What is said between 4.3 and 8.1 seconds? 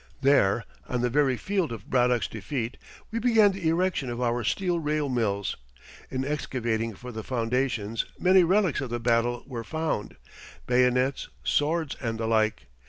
steel rail mills. In excavating for the foundations